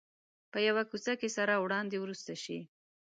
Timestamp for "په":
0.51-0.57